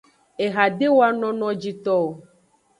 Eha 0.45 0.63
de 0.77 0.87
wano 0.97 1.27
nojito 1.39 1.91
o. 2.05 2.07